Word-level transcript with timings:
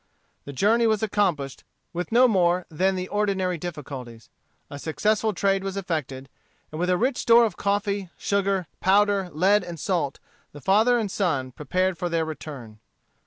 The 0.45 0.51
journey 0.51 0.87
was 0.87 1.03
accomplished 1.03 1.63
with 1.93 2.11
no 2.11 2.27
more 2.27 2.65
than 2.71 2.95
the 2.95 3.07
ordinary 3.07 3.59
difficulties. 3.59 4.31
A 4.67 4.79
successful 4.79 5.31
trade 5.31 5.63
was 5.63 5.77
effected, 5.77 6.27
and 6.71 6.79
with 6.79 6.89
a 6.89 6.97
rich 6.97 7.17
store 7.19 7.45
of 7.45 7.55
coffee, 7.55 8.09
sugar, 8.17 8.65
powder, 8.79 9.29
lead, 9.31 9.63
and 9.63 9.79
salt, 9.79 10.17
the 10.53 10.59
father 10.59 10.97
and 10.97 11.11
son 11.11 11.51
prepared 11.51 11.99
for 11.99 12.09
their 12.09 12.25
return. 12.25 12.79